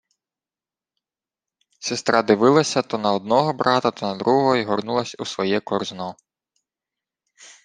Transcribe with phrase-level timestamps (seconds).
[1.89, 6.15] Сестра дивилася то на одного брата, то на другого й горнулась у своє корзно.